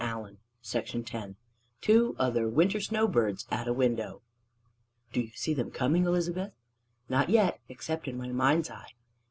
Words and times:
PART 0.03 0.35
II 0.73 0.81
PART 1.03 1.13
II 1.13 1.19
I 1.21 1.35
TWO 1.81 2.15
OTHER 2.17 2.49
WINTER 2.49 2.79
SNOWBIRDS 2.79 3.45
AT 3.51 3.67
A 3.67 3.73
WINDOW 3.73 4.23
"Do 5.13 5.21
you 5.21 5.31
see 5.35 5.53
them 5.53 5.69
coming, 5.69 6.05
Elizabeth?" 6.07 6.53
"Not 7.07 7.29
yet 7.29 7.59
except 7.69 8.07
in 8.07 8.17
my 8.17 8.29
mind's 8.29 8.71
eye." 8.71 8.93